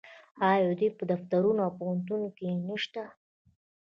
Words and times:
آیا 0.49 0.71
دوی 0.79 0.89
په 0.97 1.03
دفترونو 1.11 1.61
او 1.65 1.71
پوهنتونونو 1.79 2.29
کې 2.37 2.47
نشته؟ 2.67 3.03